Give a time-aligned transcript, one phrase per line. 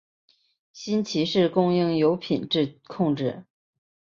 [0.73, 3.45] 新奇士供应有品质控制。